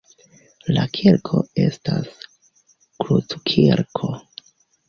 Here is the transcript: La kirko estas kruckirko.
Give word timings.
La 0.77 0.85
kirko 0.97 1.43
estas 1.65 2.09
kruckirko. 3.05 4.11